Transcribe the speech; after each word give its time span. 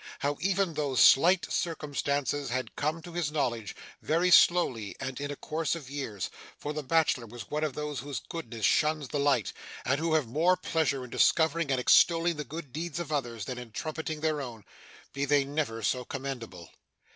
How 0.17 0.35
even 0.41 0.73
those 0.73 0.99
slight 0.99 1.45
circumstances 1.51 2.49
had 2.49 2.75
come 2.75 3.03
to 3.03 3.13
his 3.13 3.31
knowledge, 3.31 3.75
very 4.01 4.31
slowly 4.31 4.95
and 4.99 5.21
in 5.21 5.35
course 5.35 5.75
of 5.75 5.91
years, 5.91 6.31
for 6.57 6.73
the 6.73 6.81
Bachelor 6.81 7.27
was 7.27 7.51
one 7.51 7.63
of 7.63 7.75
those 7.75 7.99
whose 7.99 8.19
goodness 8.27 8.65
shuns 8.65 9.09
the 9.09 9.19
light, 9.19 9.53
and 9.85 9.99
who 9.99 10.15
have 10.15 10.27
more 10.27 10.57
pleasure 10.57 11.03
in 11.03 11.11
discovering 11.11 11.69
and 11.69 11.79
extolling 11.79 12.37
the 12.37 12.43
good 12.43 12.73
deeds 12.73 12.99
of 12.99 13.11
others, 13.11 13.45
than 13.45 13.59
in 13.59 13.69
trumpeting 13.73 14.21
their 14.21 14.41
own, 14.41 14.65
be 15.13 15.23
they 15.25 15.43
never 15.45 15.83
so 15.83 16.03
commendable. 16.03 16.71